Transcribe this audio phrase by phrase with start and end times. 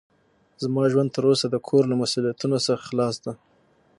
[0.63, 3.33] زما ژوند تر اوسه د کور له مسوؤليتونو څخه خلاص ده.